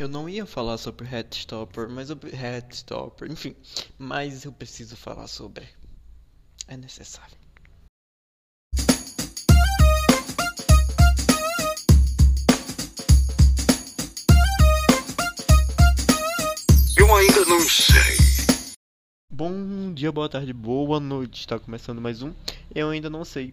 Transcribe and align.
Eu 0.00 0.08
não 0.08 0.26
ia 0.26 0.46
falar 0.46 0.78
sobre 0.78 1.06
Headstopper, 1.06 1.86
mas 1.90 2.08
eu... 2.08 2.16
Headstopper, 2.16 3.30
enfim, 3.30 3.54
mas 3.98 4.46
eu 4.46 4.50
preciso 4.50 4.96
falar 4.96 5.26
sobre. 5.26 5.68
É 6.66 6.74
necessário. 6.74 7.36
Eu 16.96 17.14
ainda 17.14 17.44
não 17.44 17.60
sei. 17.68 18.16
Bom 19.30 19.92
dia, 19.92 20.10
boa 20.10 20.30
tarde, 20.30 20.54
boa 20.54 20.98
noite. 20.98 21.40
Está 21.40 21.60
começando 21.60 22.00
mais 22.00 22.22
um 22.22 22.32
Eu 22.74 22.88
ainda 22.88 23.10
não 23.10 23.22
sei, 23.22 23.52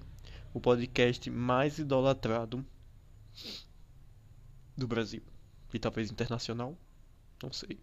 o 0.53 0.61
podcast 0.61 1.29
mais 1.29 1.77
idolatrado 1.77 2.65
do 4.77 4.87
Brasil 4.87 5.21
e 5.73 5.79
talvez 5.79 6.11
internacional, 6.11 6.77
não 7.41 7.51
sei. 7.51 7.79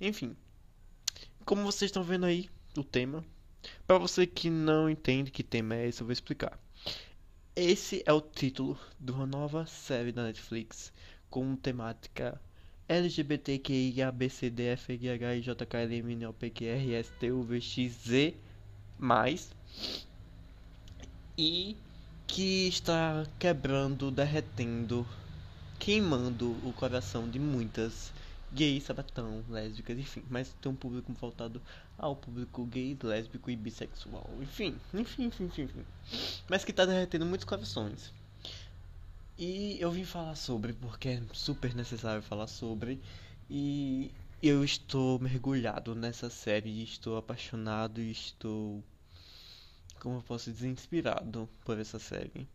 Enfim, 0.00 0.36
como 1.44 1.62
vocês 1.62 1.88
estão 1.88 2.02
vendo 2.02 2.26
aí 2.26 2.48
o 2.76 2.84
tema, 2.84 3.24
para 3.86 3.98
você 3.98 4.26
que 4.26 4.48
não 4.48 4.88
entende 4.88 5.30
que 5.30 5.42
tema 5.42 5.74
é 5.74 5.88
esse, 5.88 6.00
eu 6.00 6.06
vou 6.06 6.12
explicar. 6.12 6.58
Esse 7.54 8.02
é 8.06 8.12
o 8.12 8.20
título 8.20 8.78
de 8.98 9.12
uma 9.12 9.26
nova 9.26 9.66
série 9.66 10.12
da 10.12 10.24
Netflix 10.24 10.92
com 11.28 11.54
temática 11.56 12.40
LGBTQIA, 12.88 14.08
ABCD, 14.08 14.76
FGH, 14.76 15.40
JKLM, 15.42 16.16
NOPQR, 16.16 17.04
STUVXZ+, 17.04 18.34
e 21.38 21.76
que 22.26 22.68
está 22.68 23.24
quebrando, 23.38 24.10
derretendo, 24.10 25.06
queimando 25.80 26.50
o 26.62 26.72
coração 26.74 27.28
de 27.28 27.38
muitas 27.38 28.12
gays, 28.52 28.84
sabatão, 28.84 29.42
lésbicas, 29.48 29.98
enfim, 29.98 30.22
mas 30.28 30.54
tem 30.60 30.70
um 30.70 30.76
público 30.76 31.10
voltado 31.14 31.60
ao 31.96 32.14
público 32.14 32.66
gay, 32.66 32.96
lésbico 33.02 33.50
e 33.50 33.56
bissexual, 33.56 34.28
enfim, 34.42 34.76
enfim, 34.92 35.24
enfim, 35.24 35.44
enfim, 35.44 35.62
enfim. 35.62 35.84
mas 36.48 36.64
que 36.64 36.70
está 36.70 36.84
derretendo 36.84 37.24
muitos 37.24 37.46
corações. 37.46 38.12
E 39.38 39.78
eu 39.80 39.90
vim 39.90 40.04
falar 40.04 40.34
sobre 40.36 40.74
porque 40.74 41.08
é 41.08 41.22
super 41.32 41.74
necessário 41.74 42.22
falar 42.22 42.46
sobre 42.46 43.00
e 43.48 44.12
eu 44.42 44.62
estou 44.62 45.18
mergulhado 45.18 45.94
nessa 45.94 46.28
série, 46.28 46.82
estou 46.82 47.16
apaixonado 47.16 48.02
e 48.02 48.10
estou 48.10 48.84
como 49.98 50.16
eu 50.16 50.22
posso 50.22 50.50
dizer, 50.50 50.68
inspirado 50.68 51.48
por 51.64 51.78
essa 51.78 51.98
série. 51.98 52.46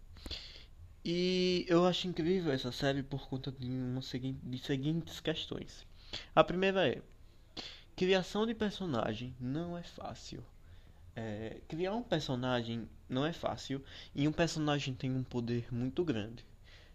E 1.08 1.68
eu 1.70 1.86
acho 1.86 2.08
incrível 2.08 2.52
essa 2.52 2.72
série 2.72 3.04
por 3.04 3.30
conta 3.30 3.52
de, 3.52 3.70
uma 3.70 4.02
de 4.02 4.58
seguintes 4.58 5.20
questões. 5.20 5.86
A 6.34 6.44
primeira 6.44 6.90
é: 6.90 7.00
criação 7.96 8.44
de 8.44 8.56
personagem 8.56 9.36
não 9.40 9.78
é 9.78 9.84
fácil. 9.84 10.44
É, 11.16 11.62
criar 11.68 11.94
um 11.94 12.02
personagem 12.02 12.90
não 13.08 13.24
é 13.24 13.32
fácil 13.32 13.84
e 14.16 14.28
um 14.28 14.32
personagem 14.32 14.96
tem 14.96 15.12
um 15.12 15.24
poder 15.24 15.72
muito 15.72 16.04
grande. 16.04 16.44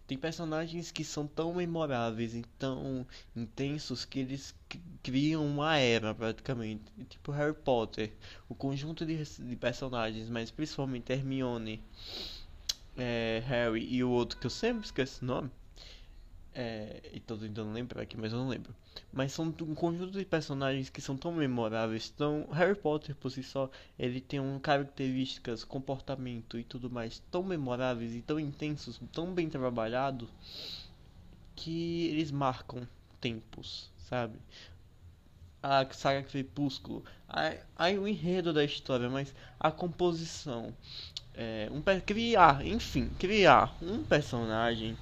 Tem 0.05 0.17
personagens 0.17 0.91
que 0.91 1.05
são 1.05 1.25
tão 1.25 1.53
memoráveis 1.53 2.35
e 2.35 2.43
tão 2.59 3.07
intensos 3.33 4.03
que 4.03 4.19
eles 4.19 4.53
criam 5.01 5.47
uma 5.47 5.77
era 5.77 6.13
praticamente. 6.13 6.83
Tipo 7.07 7.31
Harry 7.31 7.55
Potter, 7.55 8.11
o 8.49 8.53
conjunto 8.53 9.05
de, 9.05 9.23
de 9.23 9.55
personagens, 9.55 10.29
mas 10.29 10.51
principalmente 10.51 11.13
Hermione, 11.13 11.81
é, 13.01 13.41
Harry 13.47 13.87
e 13.91 14.03
o 14.03 14.09
outro 14.11 14.37
que 14.37 14.45
eu 14.45 14.51
sempre 14.51 14.85
esqueço 14.85 15.23
o 15.23 15.27
nome. 15.27 15.49
É, 16.53 17.01
e 17.13 17.19
tô 17.19 17.35
tentando 17.37 17.71
lembrar 17.71 18.01
aqui, 18.03 18.15
mas 18.15 18.31
eu 18.31 18.37
não 18.37 18.47
lembro. 18.47 18.75
Mas 19.11 19.31
são 19.31 19.45
um 19.61 19.73
conjunto 19.73 20.19
de 20.19 20.25
personagens 20.25 20.89
que 20.89 21.01
são 21.01 21.17
tão 21.17 21.31
memoráveis, 21.31 22.09
tão 22.09 22.47
Harry 22.51 22.75
Potter 22.75 23.15
por 23.15 23.31
si 23.31 23.41
só, 23.41 23.71
ele 23.97 24.21
tem 24.21 24.39
um 24.39 24.59
características, 24.59 25.63
comportamento 25.63 26.59
e 26.59 26.63
tudo 26.63 26.89
mais 26.89 27.19
tão 27.31 27.41
memoráveis 27.41 28.13
e 28.13 28.21
tão 28.21 28.39
intensos, 28.39 28.99
tão 29.11 29.33
bem 29.33 29.49
trabalhados 29.49 30.29
que 31.55 32.07
eles 32.07 32.31
marcam 32.31 32.87
tempos, 33.19 33.89
sabe? 33.97 34.37
A 35.63 35.85
saga 35.91 36.23
Crepúsculo, 36.23 37.03
aí 37.75 37.97
o 37.97 38.07
enredo 38.07 38.51
da 38.51 38.63
história, 38.63 39.09
mas 39.09 39.33
a 39.59 39.71
composição, 39.71 40.73
é, 41.33 41.69
um 41.71 41.81
criar, 42.01 42.65
enfim, 42.65 43.09
criar 43.19 43.75
um 43.81 44.03
personagem 44.03 44.97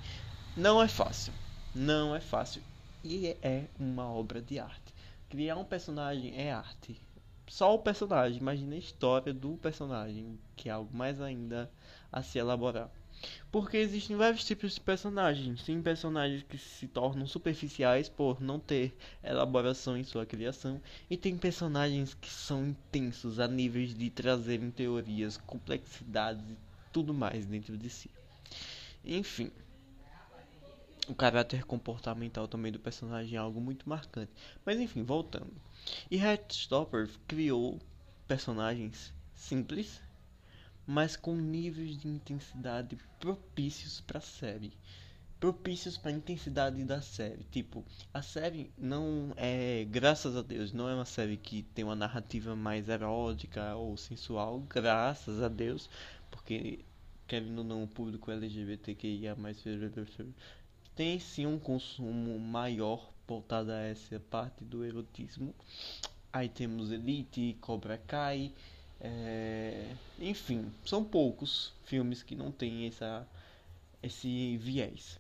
não 0.55 0.81
é 0.81 0.87
fácil. 0.87 1.33
Não 1.73 2.15
é 2.15 2.19
fácil. 2.19 2.61
E 3.03 3.27
é 3.41 3.65
uma 3.79 4.11
obra 4.11 4.41
de 4.41 4.59
arte. 4.59 4.93
Criar 5.29 5.55
um 5.55 5.63
personagem 5.63 6.33
é 6.35 6.51
arte. 6.51 6.99
Só 7.47 7.73
o 7.73 7.79
personagem, 7.79 8.39
imagine 8.39 8.75
a 8.75 8.79
história 8.79 9.33
do 9.33 9.57
personagem, 9.57 10.37
que 10.55 10.69
é 10.69 10.71
algo 10.71 10.95
mais 10.95 11.21
ainda 11.21 11.71
a 12.11 12.21
se 12.21 12.37
elaborar. 12.37 12.89
Porque 13.51 13.77
existem 13.77 14.15
vários 14.15 14.43
tipos 14.43 14.75
de 14.75 14.81
personagens. 14.81 15.63
Tem 15.63 15.81
personagens 15.81 16.43
que 16.43 16.57
se 16.57 16.87
tornam 16.87 17.25
superficiais 17.27 18.07
por 18.07 18.41
não 18.41 18.59
ter 18.59 18.95
elaboração 19.23 19.97
em 19.97 20.03
sua 20.03 20.25
criação. 20.25 20.81
E 21.09 21.17
tem 21.17 21.37
personagens 21.37 22.13
que 22.13 22.29
são 22.29 22.67
intensos 22.67 23.39
a 23.39 23.47
níveis 23.47 23.93
de 23.93 24.09
trazerem 24.09 24.71
teorias, 24.71 25.37
complexidades 25.37 26.43
e 26.49 26.57
tudo 26.91 27.13
mais 27.13 27.45
dentro 27.45 27.77
de 27.77 27.89
si. 27.89 28.09
Enfim 29.03 29.51
o 31.09 31.15
caráter 31.15 31.65
comportamental 31.65 32.47
também 32.47 32.71
do 32.71 32.79
personagem 32.79 33.35
é 33.35 33.39
algo 33.39 33.59
muito 33.59 33.89
marcante. 33.89 34.31
Mas 34.63 34.79
enfim, 34.79 35.03
voltando. 35.03 35.51
E 36.09 36.17
Heartstopper 36.17 37.09
criou 37.27 37.79
personagens 38.27 39.11
simples, 39.33 39.99
mas 40.89 41.15
com 41.15 41.35
níveis 41.35 41.95
de 41.99 42.07
intensidade 42.07 42.97
propícios 43.19 44.01
para 44.01 44.17
a 44.17 44.21
série. 44.21 44.73
Propícios 45.39 45.99
para 45.99 46.09
a 46.09 46.15
intensidade 46.15 46.83
da 46.83 46.99
série. 46.99 47.43
Tipo, 47.51 47.85
a 48.11 48.23
série 48.23 48.71
não 48.75 49.31
é, 49.37 49.85
graças 49.87 50.35
a 50.35 50.41
Deus, 50.41 50.73
não 50.73 50.89
é 50.89 50.95
uma 50.95 51.05
série 51.05 51.37
que 51.37 51.61
tem 51.75 51.85
uma 51.85 51.95
narrativa 51.95 52.55
mais 52.55 52.89
erótica 52.89 53.75
ou 53.75 53.95
sensual, 53.97 54.61
graças 54.61 55.43
a 55.43 55.47
Deus, 55.47 55.87
porque 56.31 56.79
querendo 57.27 57.59
ou 57.59 57.63
não, 57.63 57.83
o 57.83 57.87
público 57.87 58.31
LGBTQIA 58.31 59.35
mais 59.35 59.63
tem 60.95 61.19
sim 61.19 61.45
um 61.45 61.59
consumo 61.59 62.39
maior 62.39 63.11
voltado 63.27 63.71
a 63.71 63.79
essa 63.79 64.19
parte 64.19 64.63
do 64.63 64.83
erotismo. 64.83 65.53
Aí 66.33 66.49
temos 66.49 66.91
Elite, 66.91 67.55
Cobra 67.61 67.99
Kai, 67.99 68.51
é... 68.99 69.95
enfim, 70.19 70.71
são 70.85 71.03
poucos 71.03 71.73
filmes 71.85 72.23
que 72.23 72.35
não 72.35 72.51
têm 72.51 72.87
essa, 72.87 73.27
esse 74.03 74.57
viés. 74.57 75.19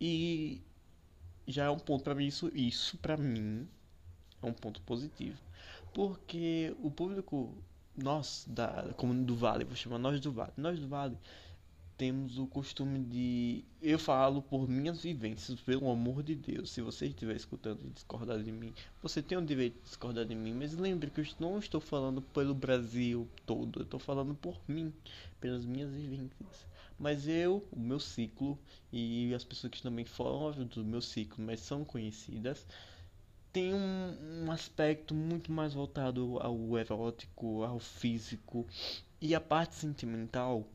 E 0.00 0.60
já 1.46 1.64
é 1.64 1.70
um 1.70 1.78
ponto 1.78 2.04
para 2.04 2.14
mim 2.14 2.26
isso, 2.26 2.50
isso 2.54 2.98
para 2.98 3.16
mim 3.16 3.66
é 4.42 4.46
um 4.46 4.52
ponto 4.52 4.80
positivo, 4.82 5.38
porque 5.94 6.74
o 6.82 6.90
público 6.90 7.54
nós 7.96 8.44
da 8.46 8.92
como 8.96 9.14
do 9.24 9.34
Vale, 9.34 9.64
vou 9.64 9.74
chamar 9.74 9.98
nós 9.98 10.20
do 10.20 10.32
Vale, 10.32 10.52
nós 10.56 10.78
do 10.78 10.88
Vale 10.88 11.16
temos 11.96 12.38
o 12.38 12.46
costume 12.46 12.98
de. 12.98 13.64
Eu 13.80 13.98
falo 13.98 14.42
por 14.42 14.68
minhas 14.68 15.02
vivências, 15.02 15.58
pelo 15.60 15.90
amor 15.90 16.22
de 16.22 16.34
Deus. 16.34 16.70
Se 16.70 16.80
você 16.80 17.06
estiver 17.06 17.34
escutando 17.34 17.80
e 17.84 17.90
discordar 17.90 18.42
de 18.42 18.52
mim, 18.52 18.72
você 19.02 19.22
tem 19.22 19.38
o 19.38 19.44
direito 19.44 19.76
de 19.76 19.84
discordar 19.84 20.24
de 20.26 20.34
mim. 20.34 20.52
Mas 20.52 20.74
lembre 20.74 21.10
que 21.10 21.20
eu 21.20 21.26
não 21.40 21.58
estou 21.58 21.80
falando 21.80 22.20
pelo 22.20 22.54
Brasil 22.54 23.28
todo. 23.46 23.80
Eu 23.80 23.84
estou 23.84 23.98
falando 23.98 24.34
por 24.34 24.60
mim, 24.68 24.92
pelas 25.40 25.64
minhas 25.64 25.90
vivências. 25.90 26.66
Mas 26.98 27.28
eu, 27.28 27.66
o 27.72 27.78
meu 27.78 28.00
ciclo, 28.00 28.58
e 28.92 29.34
as 29.34 29.44
pessoas 29.44 29.70
que 29.70 29.82
também 29.82 30.04
falam 30.04 30.52
do 30.52 30.84
meu 30.84 31.02
ciclo, 31.02 31.44
mas 31.44 31.60
são 31.60 31.84
conhecidas, 31.84 32.66
tem 33.52 33.72
um, 33.74 34.44
um 34.44 34.50
aspecto 34.52 35.14
muito 35.14 35.52
mais 35.52 35.74
voltado 35.74 36.38
ao 36.40 36.78
erótico, 36.78 37.62
ao 37.64 37.78
físico. 37.78 38.66
E 39.20 39.34
a 39.34 39.40
parte 39.40 39.74
sentimental 39.74 40.66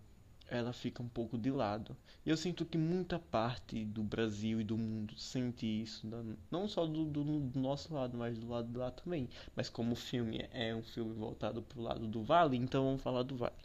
ela 0.51 0.73
fica 0.73 1.01
um 1.01 1.07
pouco 1.07 1.37
de 1.37 1.49
lado. 1.49 1.95
E 2.25 2.29
eu 2.29 2.35
sinto 2.35 2.65
que 2.65 2.77
muita 2.77 3.17
parte 3.17 3.85
do 3.85 4.03
Brasil 4.03 4.59
e 4.59 4.63
do 4.63 4.77
mundo 4.77 5.17
sente 5.17 5.65
isso, 5.65 6.07
não 6.51 6.67
só 6.67 6.85
do, 6.85 7.05
do, 7.05 7.39
do, 7.39 7.59
nosso 7.59 7.93
lado, 7.93 8.17
mas 8.17 8.37
do 8.37 8.49
lado 8.49 8.67
de 8.67 8.77
lá 8.77 8.91
também. 8.91 9.29
Mas 9.55 9.69
como 9.69 9.93
o 9.93 9.95
filme 9.95 10.45
é 10.51 10.75
um 10.75 10.83
filme 10.83 11.13
voltado 11.13 11.61
para 11.61 11.79
o 11.79 11.81
lado 11.81 12.05
do 12.05 12.21
Vale, 12.21 12.57
então 12.57 12.83
vamos 12.83 13.01
falar 13.01 13.23
do 13.23 13.37
Vale. 13.37 13.55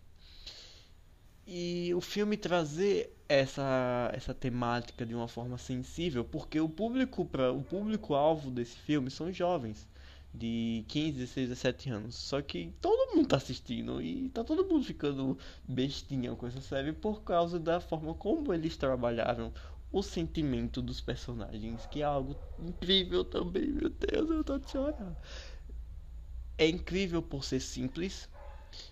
E 1.47 1.93
o 1.95 2.01
filme 2.01 2.37
trazer 2.37 3.13
essa, 3.29 4.11
essa 4.15 4.33
temática 4.33 5.05
de 5.05 5.15
uma 5.15 5.29
forma 5.29 5.59
sensível, 5.59 6.25
porque 6.25 6.61
o 6.61 6.69
público 6.69 7.25
para 7.25 7.53
o 7.53 7.63
público 7.63 8.15
alvo 8.15 8.51
desse 8.51 8.77
filme 8.77 9.11
são 9.11 9.33
jovens 9.33 9.87
de 10.37 10.85
15, 10.89 11.19
16, 11.19 11.49
17 11.49 11.91
anos. 11.91 12.15
Só 12.15 12.41
que 12.43 12.73
todo 12.81 13.15
mundo 13.15 13.29
tá 13.29 13.37
assistindo 13.37 14.01
e 14.01 14.29
tá 14.31 14.45
todo 14.45 14.67
mundo 14.67 14.85
ficando 14.85 15.39
bestinha 15.67 16.35
com 16.35 16.47
essa 16.47 16.61
série 16.61 16.93
por 16.93 17.23
causa 17.23 17.59
da 17.59 17.81
forma 17.81 18.15
como 18.15 18.53
eles 18.53 18.77
trabalharam 18.77 19.53
o 19.91 20.03
sentimento 20.03 20.83
dos 20.83 21.01
personagens, 21.01 21.87
que 21.87 22.03
é 22.03 22.05
algo 22.05 22.37
incrível 22.59 23.25
também, 23.25 23.69
meu 23.69 23.89
Deus, 23.89 24.31
eu 24.31 24.45
tô 24.45 24.59
de 24.59 24.71
chorar. 24.71 25.17
É 26.59 26.69
incrível 26.69 27.23
por 27.23 27.45
ser 27.45 27.61
simples, 27.61 28.29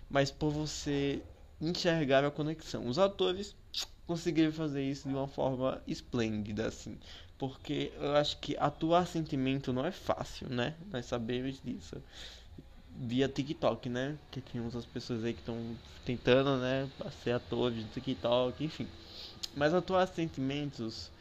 mas 0.09 0.31
por 0.31 0.51
você 0.51 1.21
enxergar 1.59 2.23
a 2.23 2.31
conexão. 2.31 2.87
Os 2.87 2.97
atores 2.97 3.55
conseguiram 4.07 4.51
fazer 4.51 4.83
isso 4.83 5.07
de 5.07 5.13
uma 5.13 5.27
forma 5.27 5.81
esplêndida, 5.87 6.67
assim. 6.67 6.97
Porque 7.37 7.91
eu 7.99 8.15
acho 8.15 8.37
que 8.39 8.55
atuar 8.57 9.05
sentimento 9.05 9.73
não 9.73 9.85
é 9.85 9.91
fácil, 9.91 10.49
né? 10.49 10.75
Nós 10.91 11.05
sabemos 11.05 11.61
disso. 11.61 12.01
Via 12.97 13.27
TikTok, 13.27 13.89
né? 13.89 14.17
Que 14.31 14.39
tem 14.39 14.61
umas 14.61 14.85
pessoas 14.85 15.23
aí 15.23 15.33
que 15.33 15.41
estão 15.41 15.57
tentando, 16.05 16.57
né? 16.57 16.89
Ser 17.23 17.31
atores 17.31 17.79
de 17.79 17.89
TikTok, 17.89 18.63
enfim. 18.63 18.87
Mas 19.55 19.73
atuar 19.73 20.07
sentimentos 20.07 21.11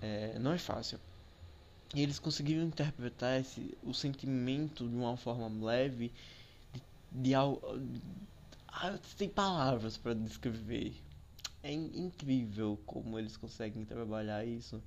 é, 0.00 0.38
não 0.38 0.52
é 0.52 0.58
fácil. 0.58 1.00
E 1.94 2.02
eles 2.02 2.18
conseguiram 2.18 2.64
interpretar 2.64 3.40
esse, 3.40 3.76
o 3.82 3.94
sentimento 3.94 4.88
de 4.88 4.94
uma 4.94 5.16
forma 5.16 5.48
leve, 5.64 6.12
de, 6.72 6.82
de, 7.10 7.30
de 7.30 7.34
ah, 8.68 8.98
tem 9.16 9.28
palavras 9.28 9.96
para 9.96 10.14
descrever. 10.14 10.94
É 11.62 11.72
incrível 11.72 12.78
como 12.86 13.18
eles 13.18 13.36
conseguem 13.36 13.84
trabalhar 13.84 14.44
isso. 14.44 14.82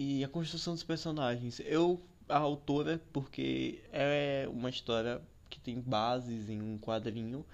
E 0.00 0.22
a 0.22 0.28
construção 0.28 0.74
dos 0.74 0.84
personagens. 0.84 1.60
Eu, 1.64 2.00
a 2.28 2.38
autora, 2.38 3.02
porque 3.12 3.82
é 3.92 4.48
uma 4.48 4.70
história 4.70 5.20
que 5.50 5.58
tem 5.58 5.80
bases 5.80 6.48
em 6.48 6.62
um 6.62 6.78
quadrinho 6.78 7.44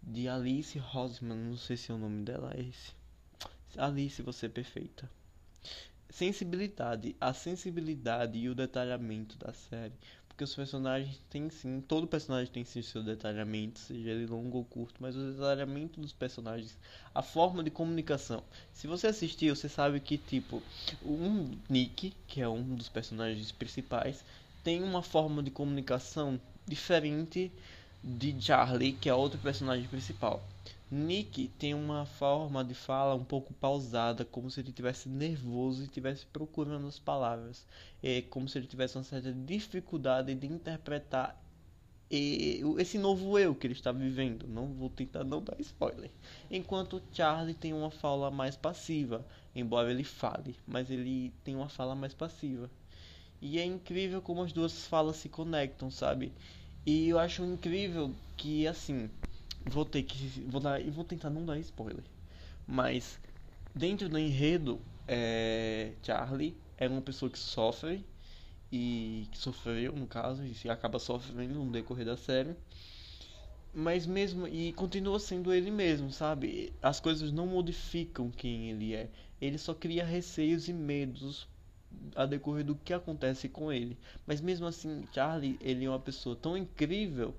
de 0.00 0.28
Alice 0.28 0.78
Rosman, 0.78 1.36
não 1.36 1.56
sei 1.56 1.76
se 1.76 1.90
é 1.90 1.94
o 1.96 1.98
nome 1.98 2.22
dela 2.22 2.52
é 2.54 2.60
esse. 2.60 2.92
Alice, 3.76 4.22
você 4.22 4.46
é 4.46 4.48
perfeita. 4.48 5.10
Sensibilidade, 6.08 7.16
a 7.20 7.34
sensibilidade 7.34 8.38
e 8.38 8.48
o 8.48 8.54
detalhamento 8.54 9.36
da 9.36 9.52
série 9.52 9.98
porque 10.38 10.44
os 10.44 10.54
personagens 10.54 11.18
têm 11.28 11.50
sim, 11.50 11.80
todo 11.80 12.06
personagem 12.06 12.46
tem 12.52 12.64
sim 12.64 12.80
seu 12.80 13.02
detalhamento, 13.02 13.80
seja 13.80 14.10
ele 14.10 14.24
longo 14.24 14.58
ou 14.58 14.64
curto, 14.64 14.94
mas 15.00 15.16
o 15.16 15.32
detalhamento 15.32 16.00
dos 16.00 16.12
personagens, 16.12 16.78
a 17.12 17.22
forma 17.22 17.60
de 17.60 17.72
comunicação. 17.72 18.44
Se 18.72 18.86
você 18.86 19.08
assistiu, 19.08 19.56
você 19.56 19.68
sabe 19.68 19.98
que 19.98 20.16
tipo, 20.16 20.62
um 21.04 21.50
Nick, 21.68 22.14
que 22.28 22.40
é 22.40 22.48
um 22.48 22.76
dos 22.76 22.88
personagens 22.88 23.50
principais, 23.50 24.24
tem 24.62 24.80
uma 24.80 25.02
forma 25.02 25.42
de 25.42 25.50
comunicação 25.50 26.40
diferente 26.64 27.50
de 28.04 28.40
Charlie, 28.40 28.92
que 28.92 29.08
é 29.08 29.14
outro 29.14 29.40
personagem 29.40 29.88
principal. 29.88 30.40
Nick 30.90 31.48
tem 31.58 31.74
uma 31.74 32.06
forma 32.06 32.64
de 32.64 32.74
fala 32.74 33.14
um 33.14 33.24
pouco 33.24 33.52
pausada, 33.54 34.24
como 34.24 34.50
se 34.50 34.60
ele 34.60 34.72
tivesse 34.72 35.08
nervoso 35.08 35.82
e 35.82 35.84
estivesse 35.86 36.24
procurando 36.26 36.86
as 36.86 36.98
palavras. 36.98 37.66
É 38.02 38.22
como 38.22 38.48
se 38.48 38.58
ele 38.58 38.66
tivesse 38.66 38.96
uma 38.96 39.04
certa 39.04 39.32
dificuldade 39.32 40.34
de 40.34 40.46
interpretar 40.46 41.38
esse 42.10 42.96
novo 42.96 43.38
eu 43.38 43.54
que 43.54 43.66
ele 43.66 43.74
está 43.74 43.92
vivendo. 43.92 44.46
Não 44.48 44.72
vou 44.72 44.88
tentar 44.88 45.24
não 45.24 45.42
dar 45.42 45.60
spoiler. 45.60 46.10
Enquanto 46.50 47.02
Charlie 47.12 47.54
tem 47.54 47.74
uma 47.74 47.90
fala 47.90 48.30
mais 48.30 48.56
passiva, 48.56 49.26
embora 49.54 49.90
ele 49.90 50.04
fale, 50.04 50.56
mas 50.66 50.90
ele 50.90 51.32
tem 51.44 51.54
uma 51.54 51.68
fala 51.68 51.94
mais 51.94 52.14
passiva. 52.14 52.70
E 53.40 53.58
é 53.58 53.64
incrível 53.64 54.22
como 54.22 54.42
as 54.42 54.52
duas 54.52 54.86
falas 54.86 55.16
se 55.16 55.28
conectam, 55.28 55.90
sabe? 55.90 56.32
E 56.86 57.08
eu 57.10 57.18
acho 57.18 57.44
incrível 57.44 58.14
que 58.36 58.66
assim, 58.66 59.10
vou 59.66 59.84
ter 59.84 60.02
que 60.02 60.44
vou 60.46 60.60
dar 60.60 60.80
e 60.80 60.90
vou 60.90 61.04
tentar 61.04 61.30
não 61.30 61.44
dar 61.44 61.58
spoiler. 61.58 62.04
Mas 62.66 63.18
dentro 63.74 64.08
do 64.08 64.18
enredo, 64.18 64.80
é, 65.06 65.92
Charlie 66.02 66.56
é 66.76 66.88
uma 66.88 67.00
pessoa 67.00 67.30
que 67.30 67.38
sofre 67.38 68.04
e 68.70 69.26
que 69.30 69.38
sofreu 69.38 69.92
no 69.92 70.06
caso 70.06 70.42
e 70.44 70.70
acaba 70.70 70.98
sofrendo 70.98 71.64
no 71.64 71.72
decorrer 71.72 72.04
da 72.04 72.16
série. 72.16 72.54
Mas 73.74 74.06
mesmo 74.06 74.46
e 74.46 74.72
continua 74.72 75.18
sendo 75.18 75.52
ele 75.52 75.70
mesmo, 75.70 76.10
sabe? 76.10 76.72
As 76.82 77.00
coisas 77.00 77.30
não 77.32 77.46
modificam 77.46 78.30
quem 78.30 78.70
ele 78.70 78.94
é. 78.94 79.10
Ele 79.40 79.58
só 79.58 79.74
cria 79.74 80.04
receios 80.04 80.68
e 80.68 80.72
medos 80.72 81.46
a 82.14 82.26
decorrer 82.26 82.64
do 82.64 82.74
que 82.74 82.92
acontece 82.92 83.48
com 83.48 83.72
ele. 83.72 83.96
Mas 84.26 84.40
mesmo 84.40 84.66
assim, 84.66 85.04
Charlie, 85.12 85.58
ele 85.60 85.84
é 85.84 85.88
uma 85.88 85.98
pessoa 85.98 86.36
tão 86.36 86.56
incrível 86.56 87.34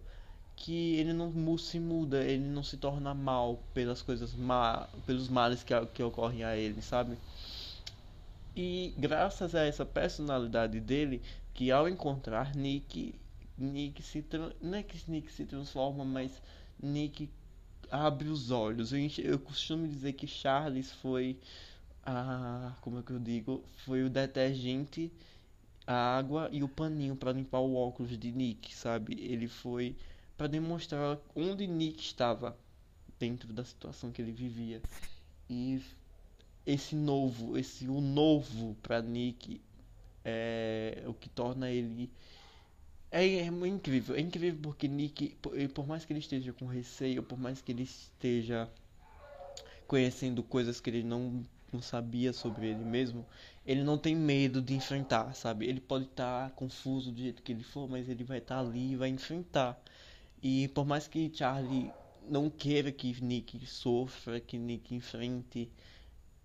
que 0.59 0.97
ele 0.97 1.13
não 1.13 1.57
se 1.57 1.79
muda, 1.79 2.21
ele 2.21 2.43
não 2.43 2.61
se 2.61 2.75
torna 2.75 3.13
mal 3.13 3.63
pelas 3.73 4.01
coisas 4.01 4.35
má, 4.35 4.87
pelos 5.05 5.29
males 5.29 5.63
que, 5.63 5.73
que 5.87 6.03
ocorrem 6.03 6.43
a 6.43 6.55
ele, 6.55 6.81
sabe? 6.81 7.17
E 8.55 8.93
graças 8.97 9.55
a 9.55 9.63
essa 9.65 9.85
personalidade 9.85 10.81
dele, 10.81 11.21
que 11.53 11.71
ao 11.71 11.87
encontrar 11.87 12.53
Nick, 12.55 13.15
Nick 13.57 14.03
se 14.03 14.23
não 14.61 14.77
é 14.77 14.83
que 14.83 15.09
Nick 15.09 15.31
se 15.31 15.45
transforma, 15.45 16.03
mas 16.03 16.41
Nick 16.81 17.29
abre 17.89 18.27
os 18.27 18.51
olhos. 18.51 18.91
Eu, 18.91 18.99
eu 19.23 19.39
costumo 19.39 19.87
dizer 19.87 20.11
que 20.11 20.27
Charles 20.27 20.91
foi 20.91 21.39
a, 22.05 22.73
como 22.81 22.99
é 22.99 23.01
que 23.01 23.11
eu 23.11 23.19
digo, 23.19 23.63
foi 23.85 24.03
o 24.03 24.09
detergente, 24.09 25.09
a 25.87 26.17
água 26.17 26.49
e 26.51 26.61
o 26.63 26.67
paninho 26.67 27.15
para 27.15 27.31
limpar 27.31 27.59
o 27.59 27.75
óculos 27.75 28.17
de 28.17 28.29
Nick, 28.29 28.75
sabe? 28.75 29.13
Ele 29.21 29.47
foi 29.47 29.95
para 30.39 30.47
demonstrar 30.47 31.19
onde 31.35 31.67
Nick 31.67 32.01
estava 32.01 32.57
dentro 33.19 33.51
da 33.51 33.65
situação 33.65 34.09
que 34.09 34.21
ele 34.21 34.31
vivia. 34.31 34.81
E 35.49 35.81
esse 36.65 36.95
novo, 36.95 37.57
esse 37.57 37.89
o 37.89 37.99
novo 37.99 38.73
para 38.81 39.01
Nick 39.01 39.59
é 40.23 41.03
o 41.05 41.13
que 41.13 41.27
torna 41.27 41.69
ele 41.69 42.09
é, 43.11 43.25
é, 43.25 43.47
incrível, 43.47 44.15
é 44.15 44.21
incrível 44.21 44.59
porque 44.61 44.87
Nick, 44.87 45.35
por, 45.41 45.51
por 45.69 45.85
mais 45.85 46.05
que 46.05 46.13
ele 46.13 46.21
esteja 46.21 46.53
com 46.53 46.67
receio, 46.67 47.21
por 47.21 47.37
mais 47.37 47.61
que 47.61 47.73
ele 47.73 47.83
esteja 47.83 48.69
conhecendo 49.87 50.41
coisas 50.41 50.79
que 50.79 50.89
ele 50.89 51.03
não, 51.03 51.43
não 51.73 51.81
sabia 51.81 52.31
sobre 52.31 52.67
ele 52.67 52.85
mesmo, 52.85 53.25
ele 53.65 53.83
não 53.83 53.97
tem 53.97 54.15
medo 54.15 54.61
de 54.61 54.73
enfrentar, 54.73 55.35
sabe? 55.35 55.65
Ele 55.65 55.81
pode 55.81 56.05
estar 56.05 56.49
tá 56.49 56.55
confuso 56.55 57.11
do 57.11 57.19
jeito 57.19 57.43
que 57.43 57.51
ele 57.51 57.63
for, 57.63 57.89
mas 57.89 58.07
ele 58.07 58.23
vai 58.23 58.37
estar 58.37 58.55
tá 58.55 58.61
ali 58.61 58.93
e 58.93 58.95
vai 58.95 59.09
enfrentar. 59.09 59.77
E 60.41 60.67
por 60.69 60.85
mais 60.85 61.07
que 61.07 61.31
Charlie 61.33 61.91
não 62.29 62.49
queira 62.49 62.91
que 62.91 63.21
Nick 63.21 63.65
sofra, 63.65 64.39
que 64.39 64.57
Nick 64.57 64.95
enfrente, 64.95 65.69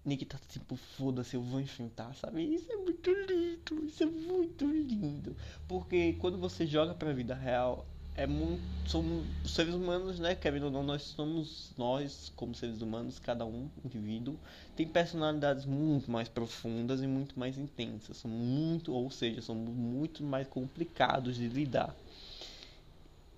Nick 0.04 0.24
tá 0.26 0.38
tipo, 0.48 0.76
foda-se, 0.76 1.36
eu 1.36 1.42
vou 1.42 1.60
enfrentar, 1.60 2.14
sabe? 2.14 2.42
Isso 2.42 2.70
é 2.72 2.76
muito 2.76 3.10
lindo, 3.10 3.86
isso 3.86 4.02
é 4.02 4.06
muito 4.06 4.66
lindo. 4.66 5.36
Porque 5.66 6.14
quando 6.14 6.38
você 6.38 6.66
joga 6.66 6.94
pra 6.94 7.12
vida 7.12 7.34
real, 7.34 7.86
é 8.14 8.26
muito. 8.26 8.62
Somos 8.86 9.26
seres 9.46 9.74
humanos, 9.74 10.18
né? 10.18 10.34
Querendo 10.34 10.64
ou 10.66 10.70
não, 10.70 10.82
nós 10.82 11.02
somos 11.02 11.72
nós, 11.78 12.30
como 12.36 12.54
seres 12.54 12.82
humanos, 12.82 13.18
cada 13.18 13.46
um, 13.46 13.70
indivíduo, 13.82 14.38
tem 14.76 14.86
personalidades 14.86 15.64
muito 15.64 16.10
mais 16.10 16.28
profundas 16.28 17.00
e 17.02 17.06
muito 17.06 17.38
mais 17.38 17.56
intensas. 17.56 18.18
São 18.18 18.30
muito, 18.30 18.92
ou 18.92 19.10
seja, 19.10 19.40
somos 19.40 19.74
muito 19.74 20.22
mais 20.22 20.46
complicados 20.48 21.36
de 21.36 21.48
lidar. 21.48 21.96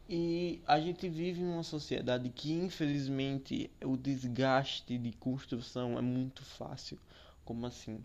E 0.08 0.62
a 0.66 0.78
gente 0.78 1.08
vive 1.08 1.40
em 1.42 1.46
uma 1.48 1.62
sociedade 1.64 2.28
que, 2.30 2.52
infelizmente, 2.52 3.70
o 3.84 3.96
desgaste 3.96 4.96
de 4.98 5.12
construção 5.12 5.98
é 5.98 6.00
muito 6.00 6.44
fácil. 6.44 6.98
Como 7.44 7.66
assim? 7.66 8.04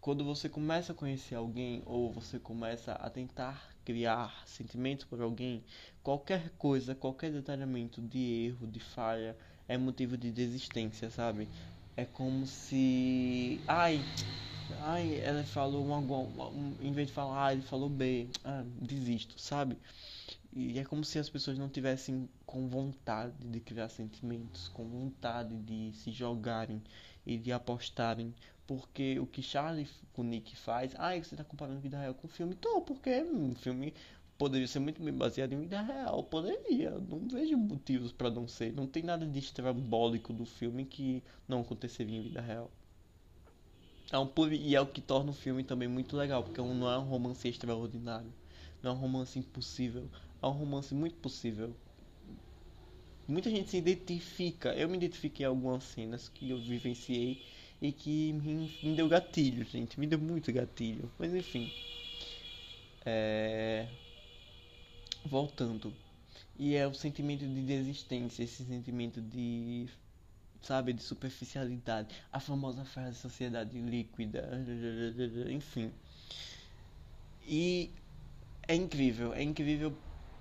Quando 0.00 0.24
você 0.24 0.48
começa 0.48 0.92
a 0.92 0.94
conhecer 0.94 1.34
alguém 1.34 1.82
ou 1.86 2.12
você 2.12 2.38
começa 2.38 2.92
a 2.92 3.10
tentar 3.10 3.70
criar 3.84 4.42
sentimentos 4.46 5.04
por 5.06 5.20
alguém, 5.22 5.64
qualquer 6.02 6.50
coisa, 6.58 6.94
qualquer 6.94 7.32
detalhamento 7.32 8.00
de 8.02 8.18
erro, 8.46 8.66
de 8.66 8.80
falha, 8.80 9.36
é 9.66 9.76
motivo 9.78 10.16
de 10.18 10.30
desistência, 10.30 11.10
sabe? 11.10 11.48
É 11.96 12.04
como 12.04 12.46
se. 12.46 13.60
Ai, 13.66 14.06
ai, 14.80 15.20
ela 15.20 15.44
falou 15.44 15.84
uma. 15.86 15.98
Um, 15.98 16.76
em 16.80 16.92
vez 16.92 17.08
de 17.08 17.14
falar 17.14 17.46
A, 17.48 17.52
ele 17.52 17.62
falou 17.62 17.88
B. 17.88 18.28
Ah, 18.44 18.64
desisto, 18.80 19.38
sabe? 19.40 19.76
E 20.52 20.78
é 20.78 20.84
como 20.84 21.04
se 21.04 21.18
as 21.18 21.28
pessoas 21.28 21.58
não 21.58 21.68
tivessem 21.68 22.28
com 22.46 22.68
vontade 22.68 23.34
de 23.38 23.60
criar 23.60 23.88
sentimentos, 23.88 24.68
com 24.68 24.88
vontade 24.88 25.54
de 25.56 25.92
se 25.92 26.10
jogarem 26.10 26.82
e 27.26 27.36
de 27.36 27.52
apostarem. 27.52 28.34
Porque 28.66 29.18
o 29.18 29.26
que 29.26 29.42
Charlie 29.42 29.88
Nick 30.18 30.56
faz, 30.56 30.94
ah, 30.98 31.12
você 31.12 31.34
está 31.34 31.44
comparando 31.44 31.80
vida 31.80 31.98
real 31.98 32.14
com 32.14 32.28
filme? 32.28 32.54
Tô, 32.54 32.82
porque 32.82 33.22
um 33.22 33.54
filme 33.54 33.94
poderia 34.38 34.68
ser 34.68 34.78
muito 34.78 35.02
bem 35.02 35.12
baseado 35.12 35.52
em 35.52 35.60
vida 35.60 35.80
real, 35.82 36.22
poderia. 36.22 36.90
Não 36.90 37.26
vejo 37.28 37.56
motivos 37.56 38.12
para 38.12 38.30
não 38.30 38.46
ser. 38.46 38.72
Não 38.72 38.86
tem 38.86 39.02
nada 39.02 39.26
de 39.26 39.38
estrambólico 39.38 40.32
do 40.32 40.46
filme 40.46 40.84
que 40.84 41.22
não 41.46 41.60
aconteceria 41.60 42.18
em 42.18 42.22
vida 42.22 42.40
real. 42.40 42.70
É 44.10 44.18
um, 44.18 44.30
e 44.52 44.74
é 44.74 44.80
o 44.80 44.86
que 44.86 45.02
torna 45.02 45.30
o 45.30 45.34
filme 45.34 45.62
também 45.62 45.86
muito 45.86 46.16
legal, 46.16 46.42
porque 46.42 46.60
não 46.60 46.90
é 46.90 46.98
um 46.98 47.04
romance 47.04 47.46
extraordinário, 47.46 48.32
não 48.82 48.92
é 48.92 48.94
um 48.94 48.96
romance 48.96 49.38
impossível, 49.38 50.08
é 50.42 50.46
um 50.46 50.50
romance 50.50 50.94
muito 50.94 51.16
possível. 51.16 51.74
Muita 53.26 53.50
gente 53.50 53.70
se 53.70 53.76
identifica. 53.76 54.72
Eu 54.74 54.88
me 54.88 54.96
identifiquei 54.96 55.44
em 55.44 55.48
algumas 55.48 55.84
cenas 55.84 56.28
que 56.28 56.50
eu 56.50 56.58
vivenciei 56.58 57.42
e 57.80 57.92
que 57.92 58.32
me, 58.32 58.78
me 58.82 58.96
deu 58.96 59.08
gatilho, 59.08 59.64
gente. 59.64 59.98
Me 60.00 60.06
deu 60.06 60.18
muito 60.18 60.52
gatilho. 60.52 61.10
Mas 61.18 61.34
enfim. 61.34 61.70
É... 63.04 63.86
Voltando. 65.24 65.92
E 66.58 66.74
é 66.74 66.86
o 66.86 66.94
sentimento 66.94 67.46
de 67.46 67.62
desistência, 67.62 68.42
esse 68.42 68.64
sentimento 68.64 69.20
de. 69.20 69.86
Sabe, 70.62 70.92
de 70.92 71.02
superficialidade. 71.02 72.14
A 72.32 72.40
famosa 72.40 72.84
frase 72.84 73.16
sociedade 73.16 73.78
líquida. 73.80 74.50
Enfim. 75.50 75.92
E 77.46 77.90
é 78.66 78.74
incrível, 78.74 79.32
é 79.32 79.42
incrível 79.42 79.96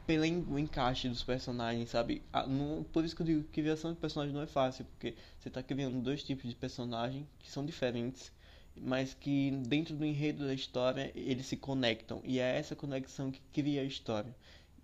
pelo 0.07 0.25
encaixe 0.25 1.09
dos 1.09 1.21
personagens, 1.21 1.89
sabe? 1.89 2.23
no, 2.47 2.85
por 2.85 3.03
isso 3.03 3.13
que 3.13 3.21
eu 3.21 3.25
digo 3.25 3.43
que 3.43 3.61
criação 3.61 3.91
de 3.93 3.99
personagem 3.99 4.33
não 4.33 4.41
é 4.41 4.47
fácil, 4.47 4.85
porque 4.85 5.15
você 5.37 5.49
está 5.49 5.61
criando 5.61 6.01
dois 6.01 6.23
tipos 6.23 6.49
de 6.49 6.55
personagem 6.55 7.27
que 7.39 7.51
são 7.51 7.65
diferentes, 7.65 8.31
mas 8.73 9.13
que 9.13 9.51
dentro 9.67 9.95
do 9.97 10.05
enredo 10.05 10.45
da 10.45 10.53
história 10.53 11.11
eles 11.13 11.45
se 11.45 11.57
conectam, 11.57 12.21
e 12.23 12.39
é 12.39 12.57
essa 12.57 12.73
conexão 12.73 13.29
que 13.29 13.41
cria 13.51 13.81
a 13.81 13.83
história. 13.83 14.33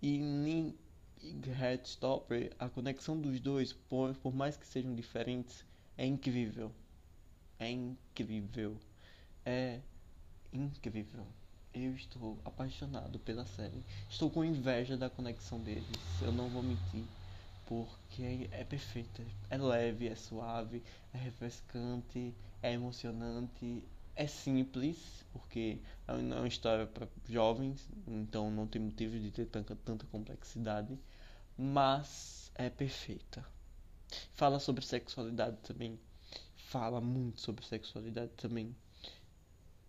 E 0.02 0.16
em 0.18 0.74
Headstopper, 1.42 2.52
a 2.58 2.68
conexão 2.68 3.18
dos 3.18 3.40
dois, 3.40 3.72
por, 3.72 4.14
por 4.16 4.34
mais 4.34 4.58
que 4.58 4.66
sejam 4.66 4.94
diferentes, 4.94 5.64
é 5.96 6.04
incrível. 6.04 6.70
É 7.58 7.70
incrível. 7.70 8.76
É 9.46 9.80
incrível. 10.52 11.26
Eu 11.74 11.92
estou 11.96 12.38
apaixonado 12.44 13.18
pela 13.18 13.44
série. 13.46 13.84
Estou 14.08 14.30
com 14.30 14.44
inveja 14.44 14.96
da 14.96 15.10
conexão 15.10 15.60
deles. 15.60 15.84
Eu 16.22 16.30
não 16.30 16.48
vou 16.48 16.62
mentir. 16.62 17.04
Porque 17.66 18.48
é 18.52 18.62
perfeita. 18.62 19.24
É 19.50 19.58
leve, 19.58 20.06
é 20.06 20.14
suave, 20.14 20.84
é 21.12 21.18
refrescante, 21.18 22.32
é 22.62 22.74
emocionante. 22.74 23.82
É 24.14 24.28
simples, 24.28 25.26
porque 25.32 25.80
é 26.06 26.12
uma 26.12 26.46
história 26.46 26.86
para 26.86 27.08
jovens, 27.28 27.88
então 28.06 28.48
não 28.48 28.68
tem 28.68 28.80
motivo 28.80 29.18
de 29.18 29.32
ter 29.32 29.46
tanta, 29.46 29.74
tanta 29.74 30.06
complexidade. 30.06 30.96
Mas 31.58 32.52
é 32.54 32.70
perfeita. 32.70 33.44
Fala 34.34 34.60
sobre 34.60 34.86
sexualidade 34.86 35.56
também. 35.64 35.98
Fala 36.54 37.00
muito 37.00 37.40
sobre 37.40 37.66
sexualidade 37.66 38.30
também 38.36 38.76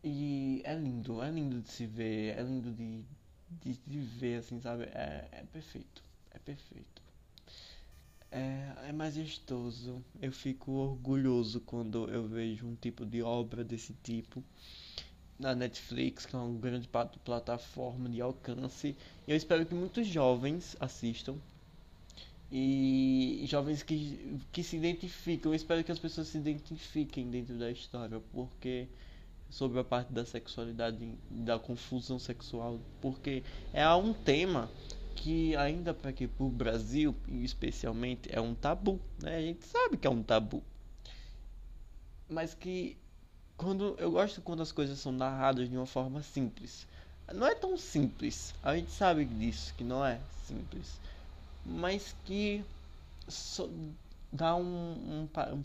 e 0.05 0.61
é 0.63 0.75
lindo, 0.75 1.19
é 1.23 1.31
lindo 1.31 1.59
de 1.59 1.69
se 1.69 1.87
ver, 1.87 2.37
é 2.37 2.43
lindo 2.43 2.71
de, 2.71 3.01
de, 3.49 3.79
de 3.87 3.99
ver, 3.99 4.35
assim, 4.35 4.61
sabe? 4.61 4.83
É, 4.83 5.27
é 5.31 5.43
perfeito, 5.51 6.03
é 6.29 6.37
perfeito. 6.37 7.01
É, 8.31 8.89
é 8.89 8.91
majestoso. 8.91 10.03
Eu 10.21 10.31
fico 10.31 10.73
orgulhoso 10.73 11.59
quando 11.61 12.07
eu 12.11 12.27
vejo 12.27 12.67
um 12.67 12.75
tipo 12.75 13.03
de 13.03 13.23
obra 13.23 13.63
desse 13.63 13.93
tipo 14.03 14.43
na 15.39 15.55
Netflix, 15.55 16.27
que 16.27 16.35
é 16.35 16.39
uma 16.39 16.59
grande 16.59 16.87
plataforma 17.23 18.07
de 18.07 18.21
alcance. 18.21 18.95
E 19.27 19.31
eu 19.31 19.35
espero 19.35 19.65
que 19.65 19.73
muitos 19.73 20.05
jovens 20.05 20.77
assistam. 20.79 21.35
E 22.51 23.43
jovens 23.47 23.81
que, 23.81 24.39
que 24.51 24.61
se 24.61 24.77
identificam. 24.77 25.51
Eu 25.51 25.55
espero 25.55 25.83
que 25.83 25.91
as 25.91 25.97
pessoas 25.97 26.27
se 26.27 26.37
identifiquem 26.37 27.27
dentro 27.31 27.57
da 27.57 27.71
história, 27.71 28.21
porque 28.31 28.87
sobre 29.49 29.79
a 29.79 29.83
parte 29.83 30.11
da 30.11 30.25
sexualidade, 30.25 30.97
da 31.29 31.57
confusão 31.57 32.19
sexual, 32.19 32.79
porque 33.01 33.43
é 33.73 33.87
um 33.89 34.13
tema 34.13 34.69
que 35.15 35.55
ainda 35.55 35.93
para 35.93 36.11
que 36.11 36.29
o 36.37 36.49
Brasil 36.49 37.15
especialmente 37.27 38.29
é 38.31 38.41
um 38.41 38.53
tabu, 38.53 38.99
né? 39.21 39.37
A 39.37 39.41
gente 39.41 39.65
sabe 39.65 39.97
que 39.97 40.05
é 40.05 40.09
um 40.09 40.21
tabu, 40.21 40.61
mas 42.29 42.53
que 42.53 42.97
quando 43.57 43.95
eu 43.97 44.11
gosto 44.11 44.41
quando 44.41 44.61
as 44.61 44.71
coisas 44.71 44.99
são 44.99 45.11
narradas 45.11 45.69
de 45.69 45.75
uma 45.77 45.85
forma 45.85 46.21
simples. 46.21 46.85
Não 47.33 47.47
é 47.47 47.55
tão 47.55 47.75
simples, 47.75 48.53
a 48.61 48.75
gente 48.75 48.91
sabe 48.91 49.25
disso 49.25 49.73
que 49.75 49.83
não 49.83 50.05
é 50.05 50.19
simples, 50.45 50.99
mas 51.65 52.15
que 52.23 52.63
dá 54.31 54.55
um, 54.55 54.61
um, 54.61 55.29
um 55.53 55.63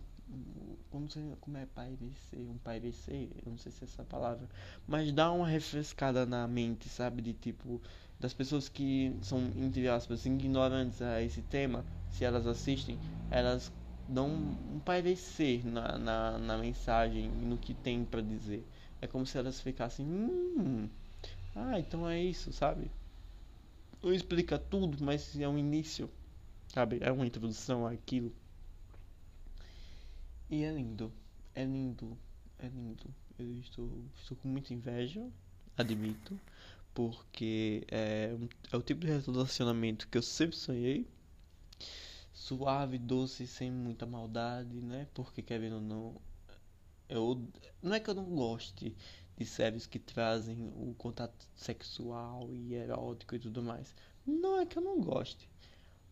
como, 0.90 1.08
como 1.40 1.56
é 1.56 1.66
pairecer, 1.66 2.40
um 2.50 2.58
pairecer, 2.58 3.28
eu 3.44 3.50
não 3.52 3.58
sei 3.58 3.72
se 3.72 3.84
é 3.84 3.86
essa 3.86 4.04
palavra, 4.04 4.48
mas 4.86 5.12
dá 5.12 5.30
uma 5.32 5.46
refrescada 5.46 6.26
na 6.26 6.46
mente, 6.48 6.88
sabe, 6.88 7.22
de 7.22 7.32
tipo, 7.32 7.80
das 8.18 8.34
pessoas 8.34 8.68
que 8.68 9.16
são, 9.22 9.38
entre 9.56 9.88
aspas, 9.88 10.26
ignorantes 10.26 11.00
a 11.02 11.22
esse 11.22 11.42
tema, 11.42 11.84
se 12.10 12.24
elas 12.24 12.46
assistem, 12.46 12.98
elas 13.30 13.72
dão 14.06 14.28
um 14.28 14.80
parecer 14.80 15.64
na, 15.66 15.96
na, 15.98 16.38
na 16.38 16.58
mensagem 16.58 17.26
e 17.26 17.44
no 17.46 17.56
que 17.58 17.74
tem 17.74 18.04
para 18.04 18.20
dizer. 18.20 18.66
É 19.00 19.06
como 19.06 19.24
se 19.26 19.38
elas 19.38 19.60
ficassem, 19.60 20.04
hum, 20.06 20.88
ah, 21.54 21.78
então 21.78 22.08
é 22.08 22.20
isso, 22.22 22.52
sabe? 22.52 22.90
Não 24.02 24.12
explica 24.12 24.58
tudo, 24.58 25.02
mas 25.02 25.38
é 25.38 25.48
um 25.48 25.58
início, 25.58 26.10
sabe? 26.68 26.98
É 27.00 27.10
uma 27.12 27.26
introdução 27.26 27.86
àquilo. 27.86 28.34
E 30.50 30.64
é 30.64 30.72
lindo. 30.72 31.12
É 31.54 31.62
lindo. 31.64 32.18
É 32.58 32.66
lindo. 32.66 33.14
Eu 33.38 33.52
estou, 33.60 34.04
estou 34.16 34.36
com 34.36 34.48
muita 34.48 34.74
inveja, 34.74 35.24
admito. 35.76 36.38
Porque 36.92 37.86
é, 37.88 38.36
é 38.72 38.76
o 38.76 38.82
tipo 38.82 39.02
de 39.02 39.06
relacionamento 39.06 40.08
que 40.08 40.18
eu 40.18 40.22
sempre 40.22 40.56
sonhei. 40.56 41.06
Suave, 42.32 42.98
doce, 42.98 43.46
sem 43.46 43.70
muita 43.70 44.06
maldade, 44.06 44.80
né? 44.80 45.06
Porque 45.14 45.40
querendo 45.40 45.76
ou 45.76 45.80
não. 45.80 46.20
Eu, 47.08 47.48
não 47.80 47.94
é 47.94 48.00
que 48.00 48.10
eu 48.10 48.14
não 48.14 48.24
goste 48.24 48.96
de 49.36 49.46
séries 49.46 49.86
que 49.86 50.00
trazem 50.00 50.60
o 50.76 50.94
contato 50.98 51.46
sexual 51.54 52.52
e 52.52 52.74
erótico 52.74 53.36
e 53.36 53.38
tudo 53.38 53.62
mais. 53.62 53.94
Não 54.26 54.60
é 54.60 54.66
que 54.66 54.76
eu 54.76 54.82
não 54.82 55.00
goste. 55.00 55.48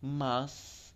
Mas 0.01 0.95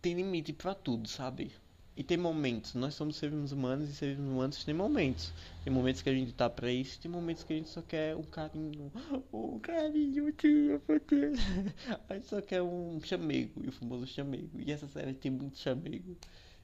tem 0.00 0.14
limite 0.14 0.52
para 0.52 0.72
tudo, 0.72 1.08
sabe? 1.08 1.52
E 1.96 2.04
tem 2.04 2.18
momentos, 2.18 2.74
nós 2.74 2.94
somos 2.94 3.16
seres 3.16 3.52
humanos 3.52 3.88
e 3.88 3.94
seres 3.94 4.18
humanos 4.18 4.62
têm 4.62 4.74
momentos. 4.74 5.32
Tem 5.64 5.72
momentos 5.72 6.02
que 6.02 6.10
a 6.10 6.12
gente 6.12 6.30
tá 6.34 6.50
pra 6.50 6.70
isso, 6.70 7.00
tem 7.00 7.10
momentos 7.10 7.42
que 7.42 7.54
a 7.54 7.56
gente 7.56 7.70
só 7.70 7.80
quer 7.80 8.14
um 8.14 8.22
carinho. 8.22 8.92
Um 9.32 9.58
carinho, 9.58 10.30
tio, 10.32 10.78
porque 10.86 11.32
A 12.06 12.14
gente 12.14 12.26
só 12.26 12.42
quer 12.42 12.60
um 12.60 13.00
chamego, 13.02 13.64
e 13.64 13.68
o 13.68 13.72
famoso 13.72 14.06
chamego. 14.06 14.60
E 14.60 14.70
essa 14.70 14.86
série 14.88 15.14
tem 15.14 15.30
muito 15.30 15.56
chamego. 15.56 16.14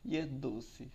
E 0.05 0.19
é 0.19 0.27
doce. 0.27 0.87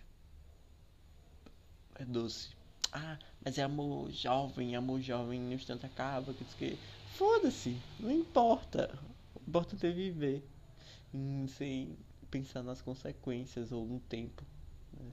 É 1.96 2.04
doce. 2.04 2.50
Ah, 2.92 3.18
mas 3.44 3.58
é 3.58 3.64
amor 3.64 4.08
jovem, 4.12 4.76
amor 4.76 5.00
jovem, 5.00 5.40
no 5.40 5.52
instante 5.52 5.84
acaba, 5.84 6.32
que 6.32 6.44
que. 6.44 6.78
Foda-se, 7.16 7.76
não 7.98 8.12
importa. 8.12 8.96
O 9.34 9.40
importante 9.48 9.84
é 9.84 9.90
viver. 9.90 10.44
Hum, 11.12 11.48
sem 11.48 11.96
pensar 12.30 12.62
nas 12.62 12.80
consequências 12.80 13.72
ou 13.72 13.86
no 13.86 14.00
tempo. 14.00 14.44
Né? 14.92 15.10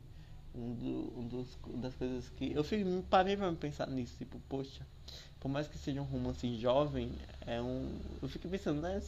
Um, 0.53 0.73
do, 0.73 1.19
um 1.19 1.27
dos, 1.27 1.57
das 1.81 1.95
coisas 1.95 2.29
que. 2.29 2.51
Eu 2.51 2.63
fico, 2.63 3.03
parei 3.09 3.35
pra 3.35 3.51
pensar 3.53 3.87
nisso, 3.87 4.15
tipo, 4.17 4.39
poxa, 4.47 4.87
por 5.39 5.49
mais 5.49 5.67
que 5.67 5.77
seja 5.77 6.01
um 6.01 6.05
romance 6.05 6.55
jovem, 6.57 7.11
é 7.41 7.61
um. 7.61 7.99
Eu 8.21 8.29
fico 8.29 8.47
pensando, 8.47 8.81
né, 8.81 8.99
se, 9.01 9.07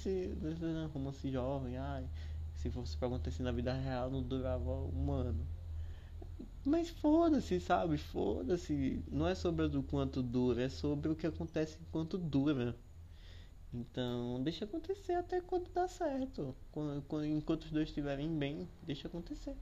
se 0.59 0.65
é 0.65 0.85
romance 0.93 1.31
jovem, 1.31 1.77
ai, 1.77 2.05
se 2.55 2.69
fosse 2.69 2.97
pra 2.97 3.07
acontecer 3.07 3.43
na 3.43 3.51
vida 3.51 3.73
real 3.73 4.09
não 4.09 4.21
durava 4.21 4.71
um 4.71 5.11
ano. 5.11 5.47
Mas 6.65 6.89
foda-se, 6.89 7.61
sabe? 7.61 7.97
Foda-se. 7.97 9.01
Não 9.09 9.25
é 9.25 9.33
sobre 9.33 9.65
o 9.65 9.83
quanto 9.83 10.21
dura, 10.21 10.63
é 10.63 10.69
sobre 10.69 11.09
o 11.09 11.15
que 11.15 11.25
acontece 11.25 11.77
enquanto 11.81 12.17
dura. 12.17 12.75
Então, 13.73 14.41
deixa 14.43 14.65
acontecer 14.65 15.13
até 15.13 15.41
quando 15.41 15.69
dá 15.73 15.87
certo. 15.87 16.55
Quando, 16.71 17.01
quando, 17.03 17.25
enquanto 17.25 17.63
os 17.63 17.71
dois 17.71 17.89
estiverem 17.89 18.29
bem, 18.37 18.67
deixa 18.83 19.07
acontecer. 19.07 19.55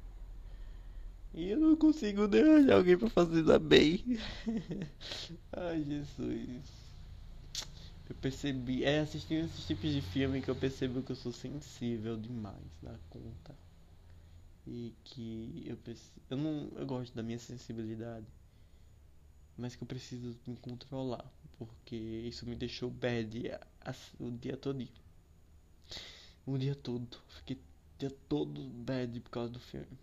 E 1.33 1.49
eu 1.49 1.59
não 1.59 1.75
consigo 1.75 2.27
nem 2.27 2.41
arranjar 2.41 2.77
alguém 2.77 2.97
pra 2.97 3.09
fazer 3.09 3.43
da 3.43 3.59
bem. 3.59 4.03
Ai, 5.51 5.83
Jesus. 5.83 6.61
Eu 8.07 8.15
percebi, 8.21 8.83
é 8.83 8.99
assistindo 8.99 9.45
esses 9.45 9.65
tipos 9.65 9.91
de 9.91 10.01
filme 10.01 10.41
que 10.41 10.49
eu 10.49 10.55
percebo 10.55 11.01
que 11.01 11.11
eu 11.11 11.15
sou 11.15 11.33
sensível 11.33 12.15
demais 12.15 12.63
da 12.81 12.95
conta. 13.09 13.55
E 14.67 14.93
que 15.03 15.63
eu 15.65 15.75
percebo, 15.77 16.21
eu 16.29 16.37
não, 16.37 16.69
eu 16.75 16.85
gosto 16.85 17.13
da 17.15 17.23
minha 17.23 17.39
sensibilidade. 17.39 18.27
Mas 19.57 19.75
que 19.75 19.83
eu 19.83 19.87
preciso 19.87 20.37
me 20.45 20.55
controlar 20.57 21.25
porque 21.57 21.95
isso 21.95 22.45
me 22.45 22.55
deixou 22.55 22.89
bad 22.89 23.51
o 24.19 24.31
dia 24.31 24.57
todo. 24.57 24.87
O 26.45 26.57
dia 26.57 26.75
todo. 26.75 27.17
Fiquei 27.29 27.57
o 27.57 27.99
dia 27.99 28.11
todo 28.29 28.61
bad 28.69 29.19
por 29.19 29.29
causa 29.29 29.51
do 29.51 29.59
filme. 29.59 29.97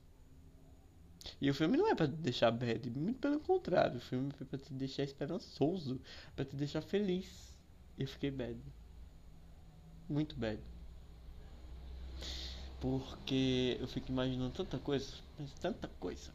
E 1.41 1.49
o 1.51 1.55
filme 1.55 1.77
não 1.77 1.89
é 1.89 1.95
pra 1.95 2.09
te 2.09 2.15
deixar 2.15 2.51
bad, 2.51 2.91
muito 2.91 3.21
pelo 3.21 3.41
contrário. 3.41 3.99
O 3.99 4.01
filme 4.01 4.33
foi 4.33 4.47
pra 4.47 4.59
te 4.59 4.73
deixar 4.73 5.05
esperançoso, 5.05 6.01
pra 6.35 6.45
te 6.45 6.57
deixar 6.57 6.83
feliz. 6.83 7.57
Eu 7.99 8.09
fiquei 8.09 8.31
bad. 8.31 8.59
Muito 10.09 10.35
bad. 10.37 10.61
Porque 12.81 13.77
eu 13.81 13.87
fico 13.87 14.11
imaginando 14.11 14.53
tanta 14.53 14.79
coisa, 14.79 15.13
mas 15.39 15.53
tanta 15.55 15.87
coisa 16.01 16.33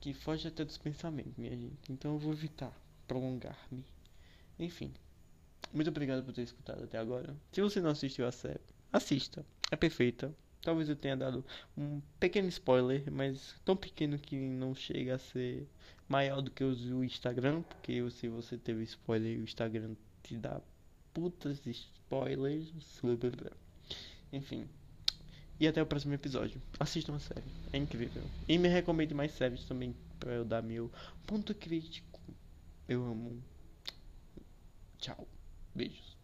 que 0.00 0.14
foge 0.14 0.46
até 0.46 0.64
dos 0.64 0.78
pensamentos, 0.78 1.36
minha 1.36 1.50
gente. 1.50 1.90
Então 1.90 2.12
eu 2.12 2.18
vou 2.18 2.32
evitar 2.32 2.72
prolongar-me. 3.08 3.84
Enfim, 4.56 4.94
muito 5.72 5.88
obrigado 5.88 6.24
por 6.24 6.32
ter 6.32 6.42
escutado 6.42 6.84
até 6.84 6.98
agora. 6.98 7.34
Se 7.52 7.60
você 7.60 7.80
não 7.80 7.90
assistiu 7.90 8.26
a 8.26 8.32
série, 8.32 8.60
assista. 8.92 9.44
É 9.70 9.76
perfeita. 9.76 10.34
Talvez 10.62 10.88
eu 10.88 10.96
tenha 10.96 11.16
dado 11.16 11.44
um 11.76 12.00
pequeno 12.18 12.48
spoiler, 12.48 13.04
mas 13.10 13.54
tão 13.64 13.76
pequeno 13.76 14.18
que 14.18 14.36
não 14.36 14.74
chega 14.74 15.14
a 15.14 15.18
ser 15.18 15.68
maior 16.08 16.40
do 16.40 16.50
que 16.50 16.64
o 16.64 17.04
Instagram, 17.04 17.62
porque 17.62 18.08
se 18.10 18.28
você 18.28 18.56
teve 18.56 18.82
spoiler, 18.82 19.38
o 19.38 19.44
Instagram 19.44 19.94
te 20.22 20.36
dá 20.36 20.60
putas 21.14 21.64
spoilers. 21.66 22.72
Enfim. 24.32 24.68
E 25.58 25.66
até 25.66 25.80
o 25.80 25.86
próximo 25.86 26.14
episódio. 26.14 26.60
Assistam 26.78 27.14
a 27.14 27.20
série. 27.20 27.46
É 27.72 27.78
incrível. 27.78 28.22
E 28.48 28.58
me 28.58 28.68
recomende 28.68 29.14
mais 29.14 29.32
séries 29.32 29.64
também 29.64 29.94
para 30.18 30.32
eu 30.32 30.44
dar 30.44 30.62
meu 30.62 30.90
ponto 31.26 31.54
crítico. 31.54 32.20
Eu 32.88 33.04
amo. 33.04 33.42
Tchau. 34.98 35.26
Beijos. 35.76 36.15